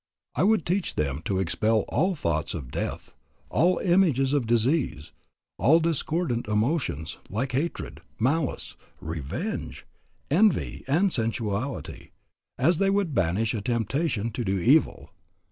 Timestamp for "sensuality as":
11.13-12.79